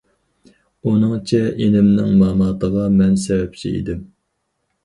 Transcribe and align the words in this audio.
ئۇنىڭچە 0.91 1.41
ئىنىمنىڭ 1.65 2.15
ماماتىغا 2.23 2.89
مەن 2.97 3.15
سەۋەبچى 3.27 3.75
ئىدىم. 3.81 4.05